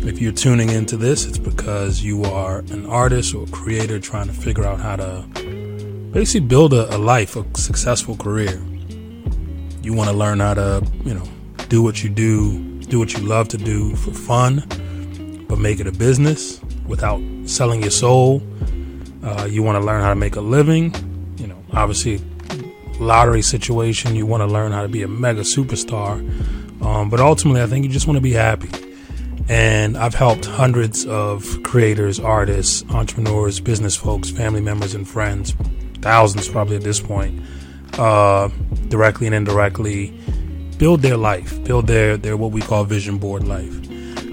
[0.00, 4.26] If you're tuning into this, it's because you are an artist or a creator trying
[4.26, 5.24] to figure out how to
[6.12, 8.62] basically build a, a life, a successful career.
[9.82, 11.24] You want to learn how to, you know,
[11.68, 14.64] do what you do, do what you love to do for fun,
[15.48, 18.42] but make it a business without selling your soul.
[19.22, 20.94] Uh, you want to learn how to make a living.
[21.38, 22.20] You know, obviously,
[22.98, 24.16] lottery situation.
[24.16, 26.20] You want to learn how to be a mega superstar.
[26.82, 28.68] Um, but ultimately, I think you just want to be happy.
[29.48, 35.54] And I've helped hundreds of creators, artists, entrepreneurs, business folks, family members, and friends,
[36.00, 37.40] thousands probably at this point,
[37.98, 38.48] uh,
[38.88, 40.14] directly and indirectly,
[40.78, 43.78] build their life, build their, their what we call vision board life.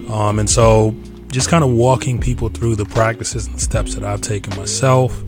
[0.09, 0.95] Um, and so
[1.27, 5.21] just kind of walking people through the practices and steps that I've taken myself,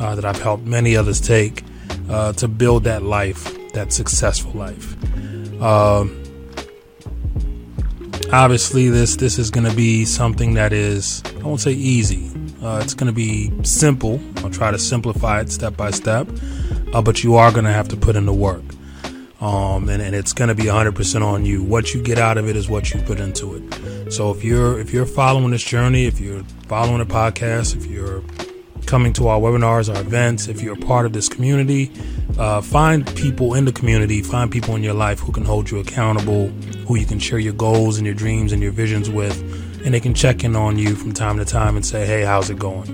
[0.00, 1.64] uh, that I've helped many others take
[2.10, 4.94] uh, to build that life, that successful life.
[5.62, 6.22] Um,
[8.36, 12.30] obviously, this this is going to be something that is I won't say easy.
[12.62, 14.20] Uh, it's going to be simple.
[14.38, 16.28] I'll try to simplify it step by step,
[16.92, 18.62] uh, but you are going to have to put in the work.
[19.40, 21.62] Um, and, and it's going to be 100% on you.
[21.62, 24.12] What you get out of it is what you put into it.
[24.12, 28.22] So if you're if you're following this journey, if you're following the podcast, if you're
[28.86, 31.90] coming to our webinars, our events, if you're a part of this community,
[32.38, 35.78] uh, find people in the community, find people in your life who can hold you
[35.78, 36.48] accountable,
[36.86, 39.38] who you can share your goals and your dreams and your visions with,
[39.84, 42.48] and they can check in on you from time to time and say, "Hey, how's
[42.50, 42.88] it going?"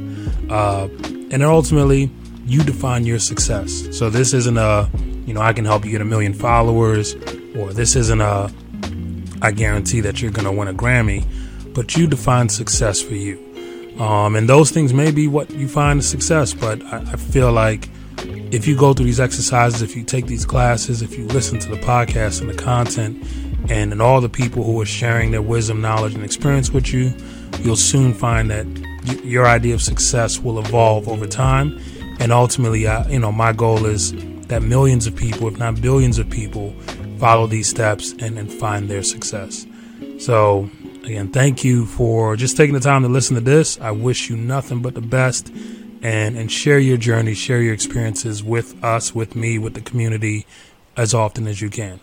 [0.50, 2.10] Uh, and then ultimately,
[2.44, 3.86] you define your success.
[3.96, 4.90] So this isn't a
[5.26, 7.14] you know, I can help you get a million followers,
[7.56, 8.52] or this isn't a,
[9.40, 11.24] I guarantee that you're going to win a Grammy,
[11.74, 13.51] but you define success for you.
[13.98, 17.88] Um, and those things may be what you find success, but I, I feel like
[18.52, 21.68] if you go through these exercises, if you take these classes, if you listen to
[21.68, 23.22] the podcast and the content,
[23.70, 27.14] and, and all the people who are sharing their wisdom, knowledge, and experience with you,
[27.60, 31.78] you'll soon find that y- your idea of success will evolve over time.
[32.18, 34.12] And ultimately, I, you know, my goal is
[34.48, 36.72] that millions of people, if not billions of people,
[37.18, 39.66] follow these steps and, and find their success.
[40.18, 40.68] So,
[41.04, 43.80] again, thank you for just taking the time to listen to this.
[43.80, 45.48] I wish you nothing but the best
[46.02, 50.46] and, and share your journey, share your experiences with us, with me, with the community
[50.96, 52.00] as often as you can.